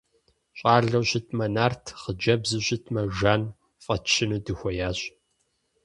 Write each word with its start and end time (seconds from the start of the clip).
Щӏалэу 0.57 1.05
щытмэ 1.09 1.45
Нарт, 1.55 1.83
хъыджэбзу 2.01 2.61
щытмэ 2.67 3.01
Жан 3.17 3.43
фӏэтщыну 3.83 4.39
дыхуеящ. 4.45 4.99